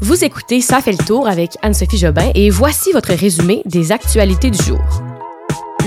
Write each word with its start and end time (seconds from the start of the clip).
Vous 0.00 0.24
écoutez 0.24 0.60
Ça 0.60 0.80
fait 0.80 0.92
le 0.92 1.04
tour 1.04 1.26
avec 1.26 1.56
Anne-Sophie 1.60 1.98
Jobin 1.98 2.30
et 2.36 2.50
voici 2.50 2.92
votre 2.92 3.12
résumé 3.12 3.62
des 3.64 3.90
actualités 3.90 4.48
du 4.48 4.62
jour. 4.62 4.78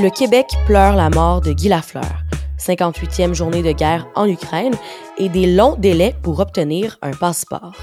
Le 0.01 0.09
Québec 0.09 0.47
pleure 0.65 0.97
la 0.97 1.09
mort 1.09 1.39
de 1.39 1.54
Guy 1.54 1.70
Lafleur, 1.70 2.24
58e 2.60 3.34
journée 3.34 3.63
de 3.63 3.71
guerre 3.71 4.10
en 4.16 4.28
Ukraine 4.28 4.74
et 5.18 5.29
des 5.29 5.47
longs 5.47 5.78
délais 5.78 6.13
pour 6.24 6.42
obtenir 6.42 6.97
un 7.02 7.12
passeport. 7.12 7.78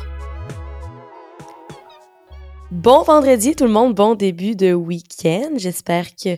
Bon 2.71 3.03
vendredi 3.05 3.57
tout 3.57 3.65
le 3.65 3.73
monde, 3.73 3.95
bon 3.95 4.15
début 4.15 4.55
de 4.55 4.75
week-end. 4.75 5.53
J'espère 5.57 6.15
que 6.15 6.37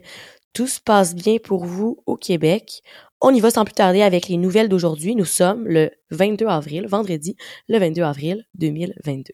tout 0.52 0.68
se 0.68 0.78
passe 0.80 1.16
bien 1.16 1.38
pour 1.42 1.64
vous 1.64 1.98
au 2.06 2.14
Québec. 2.14 2.82
On 3.20 3.34
y 3.34 3.40
va 3.40 3.50
sans 3.50 3.64
plus 3.64 3.74
tarder 3.74 4.02
avec 4.02 4.28
les 4.28 4.36
nouvelles 4.36 4.68
d'aujourd'hui. 4.68 5.16
Nous 5.16 5.24
sommes 5.24 5.66
le 5.66 5.90
22 6.12 6.46
avril, 6.46 6.86
vendredi, 6.86 7.34
le 7.68 7.78
22 7.80 8.02
avril 8.02 8.46
2022. 8.54 9.32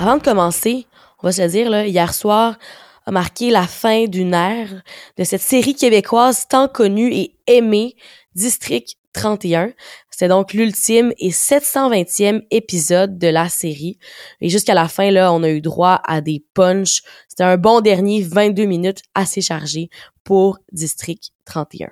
Avant 0.00 0.16
de 0.16 0.22
commencer, 0.22 0.86
on 1.22 1.26
va 1.26 1.32
se 1.32 1.42
dire, 1.42 1.68
là, 1.68 1.86
hier 1.86 2.14
soir 2.14 2.58
a 3.04 3.10
marqué 3.10 3.50
la 3.50 3.66
fin 3.66 4.06
d'une 4.06 4.32
ère 4.32 4.82
de 5.18 5.24
cette 5.24 5.42
série 5.42 5.74
québécoise 5.74 6.48
tant 6.48 6.68
connue 6.68 7.12
et 7.12 7.36
aimée, 7.46 7.96
District 8.34 8.96
31. 9.12 9.74
C'est 10.10 10.28
donc 10.28 10.54
l'ultime 10.54 11.12
et 11.18 11.28
720e 11.28 12.46
épisode 12.50 13.18
de 13.18 13.28
la 13.28 13.50
série. 13.50 13.98
Et 14.40 14.48
jusqu'à 14.48 14.72
la 14.72 14.88
fin, 14.88 15.10
là, 15.10 15.34
on 15.34 15.42
a 15.42 15.50
eu 15.50 15.60
droit 15.60 16.00
à 16.06 16.22
des 16.22 16.42
punchs. 16.54 17.02
C'était 17.28 17.44
un 17.44 17.58
bon 17.58 17.82
dernier 17.82 18.22
22 18.22 18.64
minutes 18.64 19.02
assez 19.14 19.42
chargé 19.42 19.90
pour 20.24 20.60
District 20.72 21.30
31. 21.44 21.90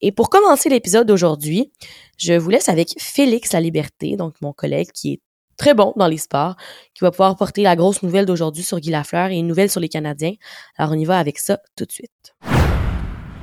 Et 0.00 0.12
pour 0.12 0.30
commencer 0.30 0.70
l'épisode 0.70 1.06
d'aujourd'hui, 1.06 1.70
je 2.16 2.32
vous 2.32 2.48
laisse 2.48 2.70
avec 2.70 2.94
Félix 2.98 3.52
La 3.52 3.60
Liberté, 3.60 4.16
donc 4.16 4.36
mon 4.40 4.54
collègue 4.54 4.92
qui 4.94 5.12
est 5.12 5.20
très 5.60 5.74
bon 5.74 5.92
dans 5.96 6.08
les 6.08 6.16
sports, 6.16 6.56
qui 6.94 7.04
va 7.04 7.10
pouvoir 7.10 7.36
porter 7.36 7.62
la 7.62 7.76
grosse 7.76 8.02
nouvelle 8.02 8.24
d'aujourd'hui 8.24 8.62
sur 8.62 8.80
Guy 8.80 8.90
Lafleur 8.90 9.28
et 9.28 9.36
une 9.36 9.46
nouvelle 9.46 9.68
sur 9.68 9.80
les 9.80 9.90
Canadiens. 9.90 10.32
Alors 10.78 10.92
on 10.92 10.98
y 10.98 11.04
va 11.04 11.18
avec 11.18 11.38
ça 11.38 11.58
tout 11.76 11.84
de 11.84 11.92
suite. 11.92 12.34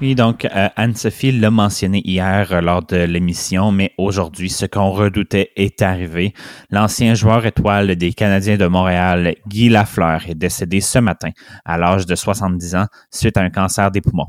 Oui, 0.01 0.15
donc 0.15 0.45
euh, 0.45 0.69
Anne-Sophie 0.75 1.31
l'a 1.31 1.51
mentionné 1.51 2.01
hier 2.03 2.51
euh, 2.51 2.61
lors 2.61 2.83
de 2.83 2.97
l'émission, 2.97 3.71
mais 3.71 3.93
aujourd'hui, 3.97 4.49
ce 4.49 4.65
qu'on 4.65 4.91
redoutait 4.91 5.51
est 5.55 5.81
arrivé. 5.81 6.33
L'ancien 6.71 7.13
joueur 7.13 7.45
étoile 7.45 7.95
des 7.95 8.13
Canadiens 8.13 8.57
de 8.57 8.65
Montréal, 8.65 9.35
Guy 9.47 9.69
Lafleur, 9.69 10.27
est 10.27 10.35
décédé 10.35 10.81
ce 10.81 10.99
matin 10.99 11.29
à 11.65 11.77
l'âge 11.77 12.05
de 12.05 12.15
70 12.15 12.75
ans 12.75 12.85
suite 13.11 13.37
à 13.37 13.41
un 13.41 13.49
cancer 13.49 13.89
des 13.91 14.01
poumons. 14.01 14.27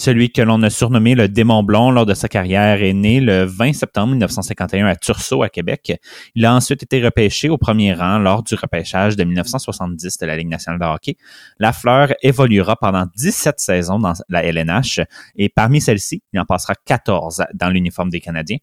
Celui 0.00 0.32
que 0.32 0.40
l'on 0.40 0.62
a 0.62 0.70
surnommé 0.70 1.14
le 1.14 1.28
démon 1.28 1.62
blond 1.62 1.90
lors 1.90 2.06
de 2.06 2.14
sa 2.14 2.26
carrière 2.26 2.82
est 2.82 2.94
né 2.94 3.20
le 3.20 3.44
20 3.44 3.74
septembre 3.74 4.12
1951 4.12 4.86
à 4.86 4.96
Tursault, 4.96 5.42
à 5.42 5.50
Québec. 5.50 5.92
Il 6.34 6.46
a 6.46 6.54
ensuite 6.54 6.82
été 6.82 7.04
repêché 7.04 7.50
au 7.50 7.58
premier 7.58 7.92
rang 7.92 8.16
lors 8.16 8.42
du 8.42 8.54
repêchage 8.54 9.16
de 9.16 9.24
1970 9.24 10.16
de 10.16 10.24
la 10.24 10.38
Ligue 10.38 10.48
nationale 10.48 10.80
de 10.80 10.86
hockey. 10.86 11.18
La 11.58 11.74
fleur 11.74 12.14
évoluera 12.22 12.76
pendant 12.76 13.04
17 13.14 13.60
saisons 13.60 13.98
dans 13.98 14.14
la 14.30 14.42
LNH 14.42 15.00
et 15.36 15.50
parmi 15.50 15.82
celles-ci, 15.82 16.22
il 16.32 16.40
en 16.40 16.46
passera 16.46 16.72
14 16.86 17.44
dans 17.52 17.68
l'uniforme 17.68 18.08
des 18.08 18.20
Canadiens 18.20 18.56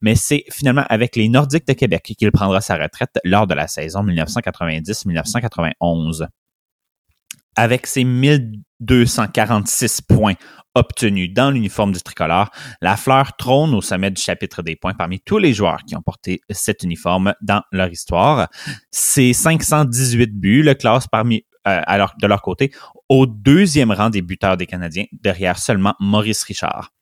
mais 0.00 0.16
c'est 0.16 0.42
finalement 0.50 0.86
avec 0.88 1.14
les 1.14 1.28
Nordiques 1.28 1.68
de 1.68 1.74
Québec 1.74 2.14
qu'il 2.18 2.32
prendra 2.32 2.60
sa 2.60 2.76
retraite 2.76 3.16
lors 3.22 3.46
de 3.46 3.54
la 3.54 3.68
saison 3.68 4.02
1990-1991. 4.02 6.26
Avec 7.54 7.86
ses 7.86 8.02
1246 8.80 10.02
points 10.02 10.34
obtenus 10.74 11.32
dans 11.32 11.50
l'uniforme 11.50 11.92
du 11.92 12.00
tricolore, 12.00 12.50
la 12.80 12.96
fleur 12.96 13.36
trône 13.36 13.74
au 13.74 13.80
sommet 13.80 14.10
du 14.10 14.22
chapitre 14.22 14.62
des 14.62 14.76
points 14.76 14.94
parmi 14.94 15.20
tous 15.20 15.38
les 15.38 15.52
joueurs 15.52 15.80
qui 15.86 15.96
ont 15.96 16.02
porté 16.02 16.40
cet 16.50 16.82
uniforme 16.82 17.34
dans 17.40 17.62
leur 17.72 17.90
histoire. 17.90 18.48
Ces 18.90 19.32
518 19.32 20.38
buts 20.38 20.62
le 20.62 20.74
classent 20.74 21.08
parmi 21.08 21.44
euh, 21.68 21.82
alors, 21.86 22.14
de 22.20 22.26
leur 22.26 22.40
côté 22.40 22.72
au 23.08 23.26
deuxième 23.26 23.90
rang 23.90 24.08
des 24.08 24.22
buteurs 24.22 24.56
des 24.56 24.66
Canadiens, 24.66 25.04
derrière 25.12 25.58
seulement 25.58 25.94
Maurice 26.00 26.42
Richard. 26.44 26.92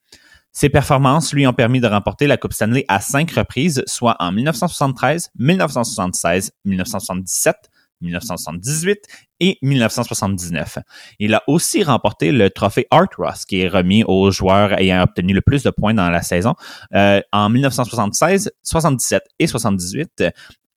Ses 0.51 0.71
performances 0.71 1.33
lui 1.33 1.47
ont 1.47 1.53
permis 1.53 1.81
de 1.81 1.87
remporter 1.87 2.27
la 2.27 2.37
Coupe 2.37 2.53
Stanley 2.53 2.85
à 2.89 3.01
cinq 3.01 3.31
reprises, 3.33 3.85
soit 3.87 4.17
en 4.19 4.33
1973, 4.33 5.31
1976, 5.39 6.53
1977, 6.65 7.55
1978 8.01 8.99
et 9.41 9.59
1979. 9.63 10.79
Il 11.19 11.35
a 11.35 11.43
aussi 11.47 11.83
remporté 11.83 12.33
le 12.33 12.51
trophée 12.51 12.87
Art 12.91 13.09
Ross, 13.17 13.45
qui 13.45 13.61
est 13.61 13.69
remis 13.69 14.05
aux 14.05 14.31
joueurs 14.31 14.79
ayant 14.79 15.03
obtenu 15.03 15.33
le 15.33 15.41
plus 15.41 15.63
de 15.63 15.71
points 15.71 15.95
dans 15.95 16.11
la 16.11 16.23
saison 16.23 16.55
euh, 16.95 17.21
en 17.33 17.49
1976, 17.49 18.51
77 18.63 19.23
et 19.39 19.47
78 19.47 20.25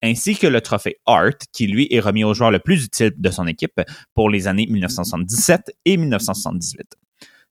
ainsi 0.02 0.36
que 0.36 0.46
le 0.46 0.60
trophée 0.60 0.96
Art, 1.06 1.38
qui 1.52 1.66
lui 1.66 1.86
est 1.90 2.00
remis 2.00 2.24
au 2.24 2.34
joueur 2.34 2.50
le 2.50 2.58
plus 2.58 2.84
utile 2.84 3.12
de 3.16 3.30
son 3.30 3.46
équipe 3.46 3.80
pour 4.14 4.30
les 4.30 4.48
années 4.48 4.66
1977 4.66 5.72
et 5.84 5.96
1978. 5.96 6.96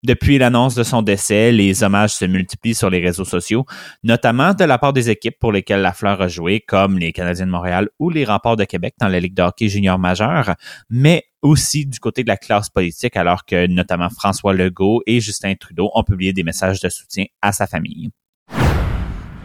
Depuis 0.02 0.38
l'annonce 0.38 0.74
de 0.74 0.82
son 0.82 1.02
décès, 1.02 1.52
les 1.52 1.82
hommages 1.82 2.14
se 2.14 2.24
multiplient 2.24 2.74
sur 2.74 2.88
les 2.88 3.00
réseaux 3.00 3.26
sociaux, 3.26 3.66
notamment 4.02 4.54
de 4.54 4.64
la 4.64 4.78
part 4.78 4.94
des 4.94 5.10
équipes 5.10 5.38
pour 5.38 5.52
lesquelles 5.52 5.82
la 5.82 5.92
fleur 5.92 6.22
a 6.22 6.28
joué, 6.28 6.60
comme 6.60 6.98
les 6.98 7.12
Canadiens 7.12 7.44
de 7.44 7.50
Montréal 7.50 7.90
ou 7.98 8.08
les 8.08 8.24
Remparts 8.24 8.56
de 8.56 8.64
Québec 8.64 8.94
dans 8.98 9.08
la 9.08 9.20
Ligue 9.20 9.34
de 9.34 9.44
junior 9.68 9.98
majeure, 9.98 10.54
mais 10.88 11.24
aussi 11.42 11.84
du 11.84 12.00
côté 12.00 12.22
de 12.22 12.28
la 12.28 12.38
classe 12.38 12.70
politique, 12.70 13.14
alors 13.14 13.44
que 13.44 13.66
notamment 13.66 14.08
François 14.08 14.54
Legault 14.54 15.02
et 15.06 15.20
Justin 15.20 15.54
Trudeau 15.54 15.90
ont 15.94 16.02
publié 16.02 16.32
des 16.32 16.44
messages 16.44 16.80
de 16.80 16.88
soutien 16.88 17.26
à 17.42 17.52
sa 17.52 17.66
famille. 17.66 18.10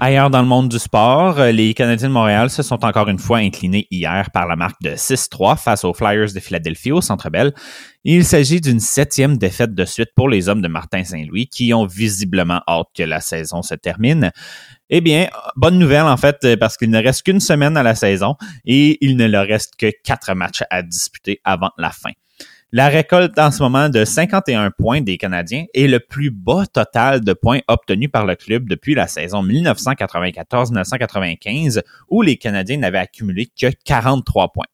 Ailleurs 0.01 0.29
dans 0.29 0.41
le 0.41 0.47
monde 0.47 0.67
du 0.67 0.77
sport, 0.77 1.39
euh, 1.39 1.51
les 1.51 1.73
Canadiens 1.73 2.09
de 2.09 2.13
Montréal 2.13 2.49
se 2.49 2.61
sont 2.63 2.83
encore 2.83 3.07
une 3.07 3.17
fois 3.17 3.37
inclinés 3.37 3.87
hier 3.89 4.29
par 4.31 4.45
la 4.45 4.57
marque 4.57 4.81
de 4.81 4.89
6-3 4.89 5.57
face 5.57 5.85
aux 5.85 5.93
Flyers 5.93 6.33
de 6.33 6.39
Philadelphie 6.41 6.91
au 6.91 6.99
Centre 6.99 7.29
Bell. 7.29 7.53
Il 8.03 8.25
s'agit 8.25 8.59
d'une 8.59 8.81
septième 8.81 9.37
défaite 9.37 9.73
de 9.73 9.85
suite 9.85 10.09
pour 10.13 10.27
les 10.27 10.49
hommes 10.49 10.61
de 10.61 10.67
Martin 10.67 11.05
Saint-Louis 11.05 11.47
qui 11.47 11.73
ont 11.73 11.85
visiblement 11.85 12.61
hâte 12.67 12.87
que 12.93 13.03
la 13.03 13.21
saison 13.21 13.61
se 13.61 13.73
termine. 13.73 14.31
Eh 14.89 14.99
bien, 14.99 15.29
bonne 15.55 15.79
nouvelle 15.79 16.03
en 16.03 16.17
fait 16.17 16.57
parce 16.57 16.75
qu'il 16.75 16.89
ne 16.89 17.01
reste 17.01 17.23
qu'une 17.23 17.39
semaine 17.39 17.77
à 17.77 17.83
la 17.83 17.95
saison 17.95 18.35
et 18.65 18.97
il 18.99 19.15
ne 19.15 19.25
leur 19.25 19.47
reste 19.47 19.75
que 19.77 19.91
quatre 20.03 20.33
matchs 20.33 20.63
à 20.69 20.83
disputer 20.83 21.39
avant 21.45 21.71
la 21.77 21.91
fin. 21.91 22.11
La 22.77 22.89
récolte 22.89 23.39
en 23.39 23.51
ce 23.51 23.63
moment 23.63 23.87
de 23.87 24.03
51 24.03 24.69
points 24.69 24.99
des 24.99 25.15
Canadiens 25.15 25.63
est 25.73 25.87
le 25.87 26.01
plus 26.01 26.29
bas 26.29 26.65
total 26.65 27.21
de 27.21 27.31
points 27.31 27.61
obtenus 27.69 28.11
par 28.11 28.25
le 28.25 28.35
club 28.35 28.67
depuis 28.67 28.95
la 28.95 29.07
saison 29.07 29.41
1994-1995 29.45 31.81
où 32.09 32.21
les 32.21 32.35
Canadiens 32.35 32.75
n'avaient 32.75 32.97
accumulé 32.97 33.45
que 33.45 33.67
43 33.85 34.51
points. 34.51 34.65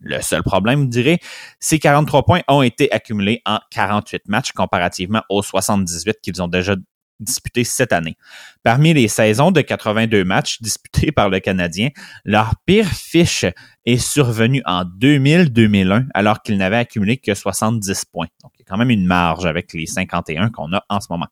Le 0.00 0.20
seul 0.22 0.42
problème, 0.42 0.80
vous 0.80 0.86
direz, 0.86 1.20
ces 1.60 1.78
43 1.78 2.24
points 2.24 2.40
ont 2.48 2.62
été 2.62 2.90
accumulés 2.90 3.42
en 3.46 3.60
48 3.70 4.26
matchs 4.26 4.50
comparativement 4.50 5.22
aux 5.28 5.44
78 5.44 6.16
qu'ils 6.20 6.42
ont 6.42 6.48
déjà 6.48 6.74
disputés 7.20 7.64
cette 7.64 7.92
année. 7.92 8.16
Parmi 8.62 8.94
les 8.94 9.08
saisons 9.08 9.50
de 9.50 9.60
82 9.60 10.24
matchs 10.24 10.60
disputés 10.60 11.12
par 11.12 11.28
le 11.28 11.40
Canadien, 11.40 11.90
leur 12.24 12.54
pire 12.66 12.88
fiche 12.88 13.46
est 13.84 13.98
survenue 13.98 14.62
en 14.64 14.84
2000-2001 14.84 16.06
alors 16.14 16.42
qu'ils 16.42 16.58
n'avaient 16.58 16.76
accumulé 16.76 17.16
que 17.16 17.34
70 17.34 18.04
points. 18.06 18.26
Donc, 18.42 18.52
il 18.58 18.60
y 18.60 18.62
a 18.62 18.66
quand 18.68 18.78
même 18.78 18.90
une 18.90 19.06
marge 19.06 19.46
avec 19.46 19.72
les 19.72 19.86
51 19.86 20.50
qu'on 20.50 20.72
a 20.72 20.84
en 20.88 21.00
ce 21.00 21.06
moment. 21.10 21.26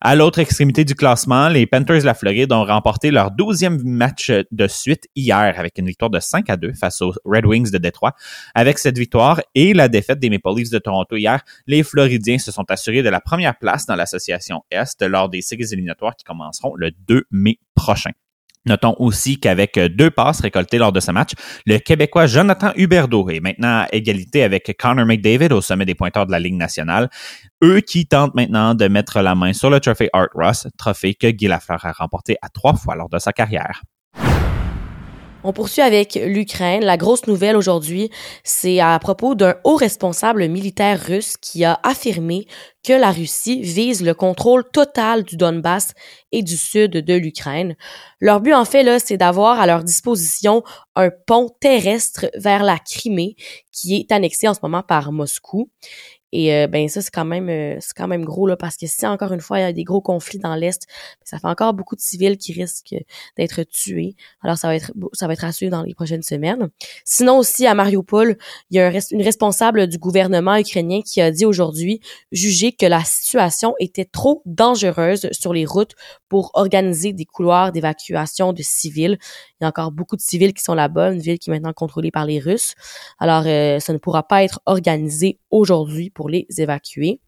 À 0.00 0.14
l'autre 0.14 0.38
extrémité 0.38 0.84
du 0.84 0.94
classement, 0.94 1.48
les 1.48 1.66
Panthers 1.66 2.02
de 2.02 2.06
la 2.06 2.14
Floride 2.14 2.52
ont 2.52 2.64
remporté 2.64 3.10
leur 3.10 3.32
douzième 3.32 3.82
match 3.82 4.30
de 4.30 4.68
suite 4.68 5.08
hier 5.16 5.54
avec 5.58 5.76
une 5.76 5.86
victoire 5.86 6.08
de 6.08 6.20
5 6.20 6.48
à 6.48 6.56
2 6.56 6.72
face 6.74 7.02
aux 7.02 7.12
Red 7.24 7.44
Wings 7.44 7.72
de 7.72 7.78
Détroit. 7.78 8.14
Avec 8.54 8.78
cette 8.78 8.96
victoire 8.96 9.40
et 9.56 9.74
la 9.74 9.88
défaite 9.88 10.20
des 10.20 10.30
Maple 10.30 10.54
Leafs 10.56 10.70
de 10.70 10.78
Toronto 10.78 11.16
hier, 11.16 11.42
les 11.66 11.82
Floridiens 11.82 12.38
se 12.38 12.52
sont 12.52 12.70
assurés 12.70 13.02
de 13.02 13.08
la 13.08 13.20
première 13.20 13.58
place 13.58 13.86
dans 13.86 13.96
l'association 13.96 14.62
Est 14.70 15.02
lors 15.02 15.28
des 15.28 15.42
séries 15.42 15.72
éliminatoires 15.72 16.14
qui 16.14 16.24
commenceront 16.24 16.76
le 16.76 16.92
2 17.08 17.24
mai 17.32 17.58
prochain. 17.74 18.12
Notons 18.68 18.94
aussi 18.98 19.40
qu'avec 19.40 19.78
deux 19.78 20.10
passes 20.10 20.40
récoltées 20.40 20.78
lors 20.78 20.92
de 20.92 21.00
ce 21.00 21.10
match, 21.10 21.32
le 21.66 21.78
Québécois 21.78 22.26
Jonathan 22.26 22.72
Huberdeau 22.76 23.28
est 23.30 23.40
maintenant 23.40 23.80
à 23.80 23.88
égalité 23.92 24.42
avec 24.42 24.76
Connor 24.78 25.06
McDavid 25.06 25.52
au 25.52 25.60
sommet 25.60 25.84
des 25.84 25.94
pointeurs 25.94 26.26
de 26.26 26.32
la 26.32 26.38
Ligue 26.38 26.54
nationale. 26.54 27.08
Eux 27.64 27.80
qui 27.80 28.06
tentent 28.06 28.34
maintenant 28.34 28.74
de 28.74 28.86
mettre 28.86 29.20
la 29.20 29.34
main 29.34 29.52
sur 29.52 29.70
le 29.70 29.80
trophée 29.80 30.10
Art 30.12 30.28
Ross, 30.34 30.68
trophée 30.76 31.14
que 31.14 31.28
Guy 31.28 31.50
a 31.50 31.60
remporté 31.92 32.36
à 32.42 32.48
trois 32.48 32.74
fois 32.74 32.94
lors 32.94 33.08
de 33.08 33.18
sa 33.18 33.32
carrière. 33.32 33.82
On 35.48 35.54
poursuit 35.54 35.80
avec 35.80 36.20
l'Ukraine. 36.22 36.84
La 36.84 36.98
grosse 36.98 37.26
nouvelle 37.26 37.56
aujourd'hui, 37.56 38.10
c'est 38.44 38.80
à 38.80 38.98
propos 38.98 39.34
d'un 39.34 39.54
haut 39.64 39.76
responsable 39.76 40.46
militaire 40.46 41.02
russe 41.02 41.38
qui 41.38 41.64
a 41.64 41.80
affirmé 41.84 42.46
que 42.84 42.92
la 42.92 43.10
Russie 43.10 43.62
vise 43.62 44.02
le 44.02 44.12
contrôle 44.12 44.62
total 44.70 45.22
du 45.22 45.38
Donbass 45.38 45.94
et 46.32 46.42
du 46.42 46.58
sud 46.58 46.90
de 46.90 47.14
l'Ukraine. 47.14 47.76
Leur 48.20 48.42
but, 48.42 48.52
en 48.52 48.66
fait, 48.66 48.82
là, 48.82 48.98
c'est 48.98 49.16
d'avoir 49.16 49.58
à 49.58 49.66
leur 49.66 49.84
disposition 49.84 50.62
un 50.96 51.08
pont 51.26 51.48
terrestre 51.60 52.26
vers 52.36 52.62
la 52.62 52.78
Crimée 52.78 53.34
qui 53.72 53.96
est 53.96 54.12
annexé 54.12 54.48
en 54.48 54.54
ce 54.54 54.60
moment 54.62 54.82
par 54.82 55.12
Moscou. 55.12 55.70
Et 56.32 56.54
euh, 56.54 56.66
ben 56.66 56.88
ça 56.88 57.00
c'est 57.00 57.10
quand 57.10 57.24
même 57.24 57.48
euh, 57.48 57.76
c'est 57.80 57.94
quand 57.96 58.08
même 58.08 58.24
gros 58.24 58.46
là 58.46 58.56
parce 58.56 58.76
que 58.76 58.86
si 58.86 59.06
encore 59.06 59.32
une 59.32 59.40
fois 59.40 59.58
il 59.60 59.62
y 59.62 59.64
a 59.64 59.72
des 59.72 59.84
gros 59.84 60.00
conflits 60.00 60.38
dans 60.38 60.54
l'est, 60.54 60.86
ça 61.24 61.38
fait 61.38 61.46
encore 61.46 61.72
beaucoup 61.74 61.96
de 61.96 62.00
civils 62.00 62.36
qui 62.36 62.52
risquent 62.52 62.96
d'être 63.36 63.62
tués. 63.62 64.14
Alors 64.42 64.58
ça 64.58 64.68
va 64.68 64.76
être 64.76 64.92
ça 65.14 65.26
va 65.26 65.32
être 65.32 65.44
à 65.44 65.50
dans 65.70 65.82
les 65.82 65.94
prochaines 65.94 66.22
semaines. 66.22 66.68
Sinon 67.04 67.38
aussi 67.38 67.66
à 67.66 67.74
Mariupol, 67.74 68.36
il 68.70 68.76
y 68.76 68.80
a 68.80 68.92
une 69.10 69.22
responsable 69.22 69.86
du 69.86 69.98
gouvernement 69.98 70.56
ukrainien 70.56 71.00
qui 71.02 71.20
a 71.20 71.30
dit 71.30 71.44
aujourd'hui 71.44 72.00
juger 72.32 72.72
que 72.72 72.86
la 72.86 73.02
situation 73.04 73.74
était 73.80 74.04
trop 74.04 74.42
dangereuse 74.44 75.28
sur 75.32 75.52
les 75.52 75.64
routes 75.64 75.94
pour 76.28 76.50
organiser 76.54 77.12
des 77.12 77.24
couloirs 77.24 77.72
d'évacuation 77.72 78.52
de 78.52 78.62
civils. 78.62 79.18
Il 79.60 79.64
y 79.64 79.66
a 79.66 79.68
encore 79.68 79.90
beaucoup 79.90 80.16
de 80.16 80.20
civils 80.20 80.52
qui 80.52 80.62
sont 80.62 80.74
là-bas, 80.74 81.12
une 81.12 81.20
ville 81.20 81.38
qui 81.38 81.50
est 81.50 81.52
maintenant 81.52 81.72
contrôlée 81.72 82.10
par 82.10 82.26
les 82.26 82.38
Russes. 82.38 82.74
Alors, 83.18 83.44
euh, 83.46 83.80
ça 83.80 83.92
ne 83.92 83.98
pourra 83.98 84.22
pas 84.22 84.44
être 84.44 84.60
organisé 84.66 85.38
aujourd'hui 85.50 86.10
pour 86.10 86.28
les 86.28 86.46
évacuer. 86.58 87.20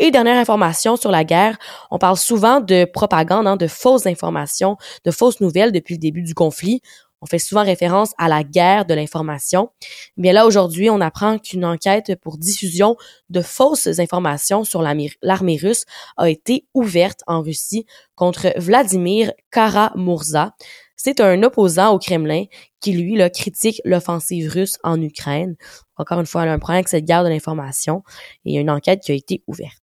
Et 0.00 0.12
dernière 0.12 0.38
information 0.38 0.96
sur 0.96 1.10
la 1.10 1.24
guerre, 1.24 1.58
on 1.90 1.98
parle 1.98 2.16
souvent 2.16 2.60
de 2.60 2.84
propagande, 2.84 3.48
hein, 3.48 3.56
de 3.56 3.66
fausses 3.66 4.06
informations, 4.06 4.76
de 5.04 5.10
fausses 5.10 5.40
nouvelles 5.40 5.72
depuis 5.72 5.94
le 5.94 6.00
début 6.00 6.22
du 6.22 6.34
conflit. 6.34 6.82
On 7.20 7.26
fait 7.26 7.40
souvent 7.40 7.64
référence 7.64 8.12
à 8.16 8.28
la 8.28 8.44
guerre 8.44 8.84
de 8.84 8.94
l'information. 8.94 9.70
Mais 10.16 10.32
là, 10.32 10.46
aujourd'hui, 10.46 10.88
on 10.88 11.00
apprend 11.00 11.38
qu'une 11.38 11.64
enquête 11.64 12.14
pour 12.22 12.38
diffusion 12.38 12.96
de 13.28 13.42
fausses 13.42 13.98
informations 13.98 14.62
sur 14.62 14.82
l'armée 14.82 15.58
russe 15.60 15.84
a 16.16 16.30
été 16.30 16.66
ouverte 16.74 17.22
en 17.26 17.42
Russie 17.42 17.86
contre 18.14 18.52
Vladimir 18.56 19.32
Karamurza. 19.50 20.54
C'est 20.94 21.20
un 21.20 21.42
opposant 21.42 21.92
au 21.92 21.98
Kremlin 21.98 22.44
qui, 22.80 22.92
lui, 22.92 23.16
là, 23.16 23.30
critique 23.30 23.80
l'offensive 23.84 24.50
russe 24.50 24.76
en 24.84 25.00
Ukraine. 25.00 25.56
Encore 25.98 26.20
une 26.20 26.26
fois, 26.26 26.42
un 26.42 26.58
problème 26.58 26.78
avec 26.78 26.88
cette 26.88 27.04
guerre 27.04 27.24
de 27.24 27.28
l'information 27.28 28.02
et 28.44 28.50
il 28.50 28.54
y 28.54 28.58
a 28.58 28.60
une 28.60 28.70
enquête 28.70 29.00
qui 29.00 29.12
a 29.12 29.14
été 29.14 29.42
ouverte. 29.46 29.82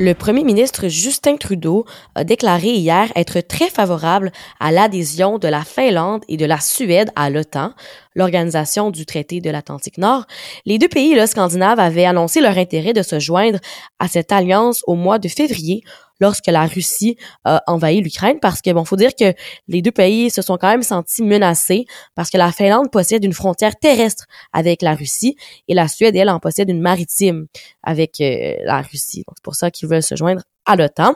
Le 0.00 0.14
premier 0.14 0.44
ministre 0.44 0.86
Justin 0.86 1.36
Trudeau 1.38 1.84
a 2.14 2.22
déclaré 2.22 2.68
hier 2.68 3.10
être 3.16 3.40
très 3.40 3.68
favorable 3.68 4.30
à 4.60 4.70
l'adhésion 4.70 5.38
de 5.38 5.48
la 5.48 5.64
Finlande 5.64 6.22
et 6.28 6.36
de 6.36 6.46
la 6.46 6.60
Suède 6.60 7.10
à 7.16 7.30
l'OTAN, 7.30 7.72
l'organisation 8.14 8.92
du 8.92 9.06
traité 9.06 9.40
de 9.40 9.50
l'Atlantique 9.50 9.98
Nord. 9.98 10.24
Les 10.66 10.78
deux 10.78 10.86
pays 10.86 11.16
là, 11.16 11.26
scandinaves 11.26 11.80
avaient 11.80 12.04
annoncé 12.04 12.40
leur 12.40 12.56
intérêt 12.56 12.92
de 12.92 13.02
se 13.02 13.18
joindre 13.18 13.58
à 13.98 14.06
cette 14.06 14.30
alliance 14.30 14.84
au 14.86 14.94
mois 14.94 15.18
de 15.18 15.26
février 15.26 15.82
lorsque 16.20 16.46
la 16.46 16.66
Russie 16.66 17.16
a 17.44 17.62
envahi 17.66 18.00
l'Ukraine 18.00 18.38
parce 18.40 18.62
que 18.62 18.70
bon, 18.72 18.84
faut 18.84 18.96
dire 18.96 19.14
que 19.14 19.34
les 19.68 19.82
deux 19.82 19.90
pays 19.90 20.30
se 20.30 20.42
sont 20.42 20.56
quand 20.56 20.68
même 20.68 20.82
sentis 20.82 21.22
menacés 21.22 21.86
parce 22.14 22.30
que 22.30 22.38
la 22.38 22.52
Finlande 22.52 22.90
possède 22.90 23.24
une 23.24 23.32
frontière 23.32 23.76
terrestre 23.76 24.26
avec 24.52 24.82
la 24.82 24.94
Russie 24.94 25.36
et 25.68 25.74
la 25.74 25.88
Suède 25.88 26.16
elle 26.16 26.30
en 26.30 26.40
possède 26.40 26.68
une 26.70 26.80
maritime 26.80 27.46
avec 27.82 28.20
euh, 28.20 28.54
la 28.64 28.82
Russie. 28.82 29.24
Donc 29.26 29.36
c'est 29.36 29.44
pour 29.44 29.54
ça 29.54 29.70
qu'ils 29.70 29.88
veulent 29.88 30.02
se 30.02 30.16
joindre 30.16 30.42
à 30.68 30.76
l'OTAN. 30.76 31.14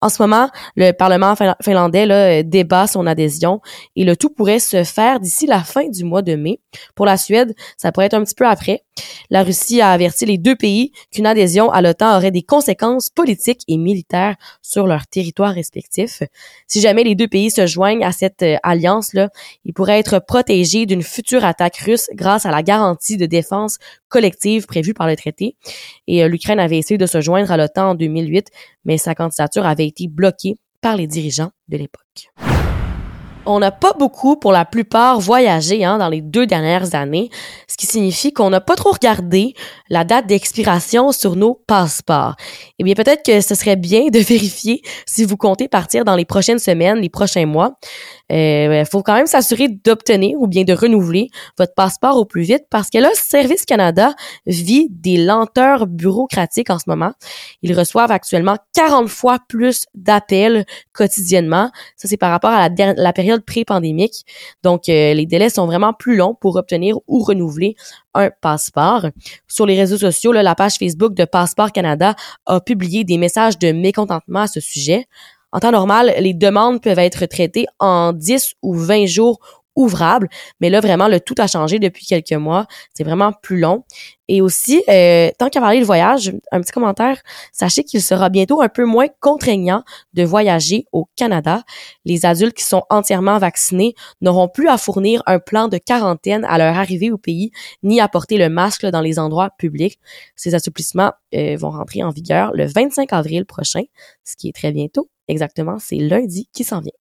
En 0.00 0.08
ce 0.08 0.22
moment, 0.22 0.50
le 0.76 0.92
Parlement 0.92 1.34
finlandais 1.60 2.06
là, 2.06 2.42
débat 2.44 2.86
son 2.86 3.06
adhésion 3.06 3.60
et 3.96 4.04
le 4.04 4.16
tout 4.16 4.30
pourrait 4.30 4.60
se 4.60 4.84
faire 4.84 5.18
d'ici 5.18 5.46
la 5.46 5.64
fin 5.64 5.88
du 5.88 6.04
mois 6.04 6.22
de 6.22 6.36
mai. 6.36 6.60
Pour 6.94 7.06
la 7.06 7.16
Suède, 7.16 7.54
ça 7.76 7.90
pourrait 7.90 8.06
être 8.06 8.14
un 8.14 8.22
petit 8.22 8.34
peu 8.34 8.46
après. 8.46 8.84
La 9.30 9.42
Russie 9.42 9.80
a 9.80 9.90
averti 9.90 10.26
les 10.26 10.38
deux 10.38 10.56
pays 10.56 10.92
qu'une 11.10 11.26
adhésion 11.26 11.70
à 11.70 11.80
l'OTAN 11.80 12.16
aurait 12.16 12.30
des 12.30 12.42
conséquences 12.42 13.08
politiques 13.10 13.62
et 13.66 13.78
militaires 13.78 14.36
sur 14.60 14.86
leur 14.86 15.06
territoire 15.06 15.54
respectif. 15.54 16.22
Si 16.66 16.80
jamais 16.80 17.04
les 17.04 17.14
deux 17.14 17.28
pays 17.28 17.50
se 17.50 17.66
joignent 17.66 18.04
à 18.04 18.12
cette 18.12 18.42
euh, 18.42 18.56
alliance-là, 18.62 19.30
ils 19.64 19.72
pourraient 19.72 19.98
être 19.98 20.18
protégés 20.18 20.84
d'une 20.84 21.02
future 21.02 21.44
attaque 21.44 21.76
russe 21.78 22.08
grâce 22.14 22.44
à 22.44 22.50
la 22.50 22.62
garantie 22.62 23.16
de 23.16 23.26
défense 23.26 23.78
collective 24.10 24.66
prévue 24.66 24.92
par 24.92 25.06
le 25.06 25.16
traité. 25.16 25.56
Et 26.06 26.22
euh, 26.22 26.28
l'Ukraine 26.28 26.60
avait 26.60 26.76
essayé 26.76 26.98
de 26.98 27.06
se 27.06 27.22
joindre 27.22 27.50
à 27.50 27.56
l'OTAN 27.56 27.90
en 27.90 27.94
2008, 27.94 28.48
mais 28.84 28.98
sa 28.98 29.14
candidature 29.14 29.64
avait 29.64 29.86
été 29.86 30.08
bloquée 30.08 30.56
par 30.82 30.96
les 30.96 31.06
dirigeants 31.06 31.52
de 31.68 31.78
l'époque. 31.78 32.49
On 33.50 33.58
n'a 33.58 33.72
pas 33.72 33.94
beaucoup, 33.98 34.36
pour 34.36 34.52
la 34.52 34.64
plupart, 34.64 35.18
voyagé 35.18 35.84
hein, 35.84 35.98
dans 35.98 36.08
les 36.08 36.20
deux 36.20 36.46
dernières 36.46 36.94
années, 36.94 37.30
ce 37.66 37.76
qui 37.76 37.86
signifie 37.86 38.32
qu'on 38.32 38.48
n'a 38.48 38.60
pas 38.60 38.76
trop 38.76 38.92
regardé 38.92 39.54
la 39.88 40.04
date 40.04 40.28
d'expiration 40.28 41.10
sur 41.10 41.34
nos 41.34 41.54
passeports. 41.66 42.36
Eh 42.78 42.84
bien, 42.84 42.94
peut-être 42.94 43.24
que 43.24 43.40
ce 43.40 43.56
serait 43.56 43.74
bien 43.74 44.06
de 44.06 44.18
vérifier 44.20 44.82
si 45.04 45.24
vous 45.24 45.36
comptez 45.36 45.66
partir 45.66 46.04
dans 46.04 46.14
les 46.14 46.24
prochaines 46.24 46.60
semaines, 46.60 46.98
les 46.98 47.08
prochains 47.08 47.46
mois. 47.46 47.72
Il 48.30 48.36
euh, 48.36 48.84
faut 48.84 49.02
quand 49.02 49.14
même 49.14 49.26
s'assurer 49.26 49.66
d'obtenir 49.68 50.40
ou 50.40 50.46
bien 50.46 50.62
de 50.62 50.72
renouveler 50.72 51.28
votre 51.58 51.74
passeport 51.74 52.16
au 52.16 52.24
plus 52.24 52.42
vite 52.42 52.62
parce 52.70 52.88
que 52.88 52.98
là, 52.98 53.10
Service 53.14 53.64
Canada 53.64 54.14
vit 54.46 54.86
des 54.90 55.16
lenteurs 55.16 55.88
bureaucratiques 55.88 56.70
en 56.70 56.78
ce 56.78 56.84
moment. 56.86 57.10
Ils 57.62 57.76
reçoivent 57.76 58.12
actuellement 58.12 58.56
40 58.74 59.08
fois 59.08 59.38
plus 59.48 59.86
d'appels 59.94 60.64
quotidiennement. 60.92 61.72
Ça, 61.96 62.06
c'est 62.06 62.16
par 62.16 62.30
rapport 62.30 62.50
à 62.50 62.68
la, 62.68 62.94
la 62.96 63.12
période 63.12 63.39
pré-pandémique. 63.40 64.24
Donc, 64.62 64.88
euh, 64.88 65.14
les 65.14 65.26
délais 65.26 65.50
sont 65.50 65.66
vraiment 65.66 65.92
plus 65.92 66.16
longs 66.16 66.34
pour 66.34 66.56
obtenir 66.56 66.96
ou 67.06 67.22
renouveler 67.22 67.76
un 68.14 68.30
passeport. 68.40 69.06
Sur 69.48 69.66
les 69.66 69.78
réseaux 69.78 69.98
sociaux, 69.98 70.32
la 70.32 70.54
page 70.54 70.74
Facebook 70.74 71.14
de 71.14 71.24
Passeport 71.24 71.72
Canada 71.72 72.14
a 72.46 72.60
publié 72.60 73.04
des 73.04 73.18
messages 73.18 73.58
de 73.58 73.72
mécontentement 73.72 74.40
à 74.40 74.46
ce 74.46 74.60
sujet. 74.60 75.06
En 75.52 75.58
temps 75.58 75.72
normal, 75.72 76.14
les 76.20 76.32
demandes 76.32 76.80
peuvent 76.80 76.98
être 77.00 77.26
traitées 77.26 77.66
en 77.80 78.12
10 78.12 78.54
ou 78.62 78.74
20 78.74 79.06
jours 79.06 79.40
mais 80.60 80.70
là 80.70 80.80
vraiment 80.80 81.08
le 81.08 81.20
tout 81.20 81.34
a 81.38 81.46
changé 81.46 81.78
depuis 81.78 82.06
quelques 82.06 82.32
mois. 82.32 82.66
C'est 82.94 83.04
vraiment 83.04 83.32
plus 83.32 83.58
long. 83.58 83.84
Et 84.28 84.40
aussi, 84.42 84.80
euh, 84.88 85.28
tant 85.38 85.48
qu'à 85.48 85.60
parler 85.60 85.80
de 85.80 85.84
voyage, 85.84 86.32
un 86.52 86.60
petit 86.60 86.70
commentaire, 86.70 87.20
sachez 87.52 87.82
qu'il 87.82 88.00
sera 88.00 88.28
bientôt 88.28 88.62
un 88.62 88.68
peu 88.68 88.84
moins 88.84 89.08
contraignant 89.18 89.82
de 90.12 90.22
voyager 90.22 90.84
au 90.92 91.08
Canada. 91.16 91.64
Les 92.04 92.24
adultes 92.24 92.56
qui 92.56 92.62
sont 92.62 92.84
entièrement 92.90 93.38
vaccinés 93.38 93.94
n'auront 94.20 94.46
plus 94.46 94.68
à 94.68 94.78
fournir 94.78 95.20
un 95.26 95.40
plan 95.40 95.66
de 95.66 95.78
quarantaine 95.78 96.44
à 96.44 96.58
leur 96.58 96.78
arrivée 96.78 97.10
au 97.10 97.18
pays, 97.18 97.50
ni 97.82 98.00
à 98.00 98.06
porter 98.06 98.38
le 98.38 98.48
masque 98.48 98.86
dans 98.86 99.00
les 99.00 99.18
endroits 99.18 99.50
publics. 99.58 99.98
Ces 100.36 100.54
assouplissements 100.54 101.12
euh, 101.34 101.56
vont 101.58 101.70
rentrer 101.70 102.04
en 102.04 102.10
vigueur 102.10 102.52
le 102.54 102.66
25 102.66 103.12
avril 103.12 103.46
prochain, 103.46 103.82
ce 104.22 104.36
qui 104.36 104.48
est 104.48 104.54
très 104.54 104.70
bientôt. 104.70 105.10
Exactement, 105.26 105.78
c'est 105.80 105.96
lundi 105.96 106.48
qui 106.52 106.62
s'en 106.62 106.80
vient. 106.80 106.92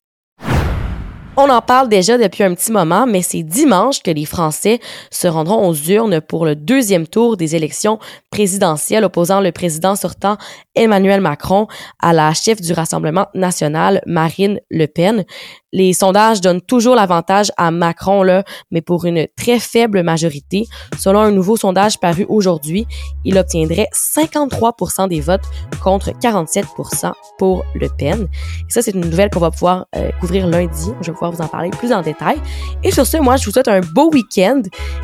On 1.41 1.49
en 1.49 1.61
parle 1.61 1.87
déjà 1.87 2.17
depuis 2.17 2.43
un 2.43 2.53
petit 2.53 2.69
moment, 2.69 3.07
mais 3.07 3.21
c'est 3.21 3.43
dimanche 3.43 4.03
que 4.03 4.11
les 4.11 4.25
Français 4.25 4.81
se 5.09 5.25
rendront 5.25 5.69
aux 5.69 5.73
urnes 5.73 6.19
pour 6.19 6.45
le 6.45 6.53
deuxième 6.53 7.07
tour 7.07 7.37
des 7.37 7.55
élections 7.55 7.97
présidentielles 8.29 9.05
opposant 9.05 9.39
le 9.39 9.53
président 9.53 9.95
sortant 9.95 10.35
Emmanuel 10.75 11.21
Macron 11.21 11.67
à 12.01 12.11
la 12.11 12.33
chef 12.33 12.59
du 12.59 12.73
Rassemblement 12.73 13.27
national, 13.35 14.01
Marine 14.05 14.59
Le 14.69 14.87
Pen. 14.87 15.23
Les 15.71 15.93
sondages 15.93 16.41
donnent 16.41 16.61
toujours 16.61 16.95
l'avantage 16.95 17.51
à 17.55 17.69
Macron, 17.69 18.23
là, 18.23 18.43
mais 18.71 18.81
pour 18.81 19.05
une 19.05 19.27
très 19.37 19.59
faible 19.59 20.01
majorité. 20.03 20.65
Selon 20.97 21.19
un 21.19 21.31
nouveau 21.31 21.57
sondage 21.57 21.99
paru 21.99 22.25
aujourd'hui, 22.27 22.87
il 23.23 23.37
obtiendrait 23.37 23.87
53% 23.93 25.07
des 25.07 25.21
votes 25.21 25.45
contre 25.83 26.11
47% 26.11 27.11
pour 27.37 27.63
Le 27.75 27.87
Pen. 27.87 28.23
Et 28.67 28.71
ça, 28.71 28.81
c'est 28.81 28.91
une 28.91 29.01
nouvelle 29.01 29.29
qu'on 29.29 29.39
va 29.39 29.51
pouvoir 29.51 29.85
euh, 29.95 30.09
couvrir 30.19 30.47
lundi. 30.47 30.91
Je 31.01 31.11
vais 31.11 31.17
vous 31.31 31.41
en 31.41 31.47
parler 31.47 31.69
plus 31.69 31.93
en 31.93 32.01
détail. 32.01 32.37
Et 32.83 32.91
sur 32.91 33.05
ce, 33.05 33.17
moi, 33.17 33.37
je 33.37 33.45
vous 33.45 33.51
souhaite 33.51 33.67
un 33.67 33.81
beau 33.81 34.09
week-end 34.11 34.61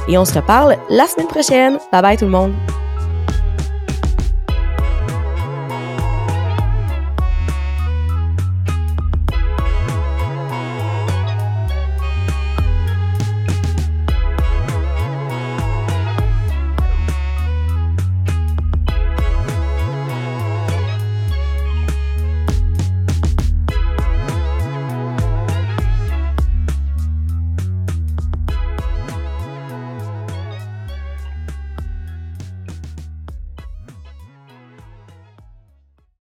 et 0.07 0.17
on 0.17 0.25
se 0.25 0.33
reparle 0.33 0.77
la 0.89 1.07
semaine 1.07 1.27
prochaine. 1.27 1.77
Bye 1.91 2.01
bye 2.01 2.17
tout 2.17 2.25
le 2.25 2.31
monde! 2.31 2.53